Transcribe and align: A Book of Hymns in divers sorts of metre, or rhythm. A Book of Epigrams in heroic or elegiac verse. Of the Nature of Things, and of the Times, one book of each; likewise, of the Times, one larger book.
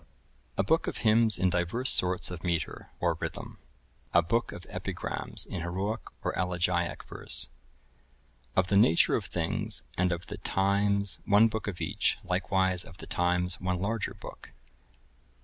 A 0.57 0.63
Book 0.63 0.87
of 0.87 0.97
Hymns 1.05 1.37
in 1.37 1.51
divers 1.51 1.91
sorts 1.91 2.31
of 2.31 2.43
metre, 2.43 2.89
or 2.99 3.13
rhythm. 3.19 3.59
A 4.15 4.23
Book 4.23 4.51
of 4.51 4.65
Epigrams 4.67 5.45
in 5.45 5.61
heroic 5.61 5.99
or 6.23 6.35
elegiac 6.35 7.05
verse. 7.07 7.49
Of 8.55 8.65
the 8.69 8.77
Nature 8.77 9.13
of 9.13 9.25
Things, 9.25 9.83
and 9.99 10.11
of 10.11 10.25
the 10.25 10.37
Times, 10.39 11.19
one 11.25 11.49
book 11.49 11.67
of 11.67 11.79
each; 11.79 12.17
likewise, 12.23 12.83
of 12.83 12.97
the 12.97 13.05
Times, 13.05 13.61
one 13.61 13.79
larger 13.79 14.15
book. 14.15 14.53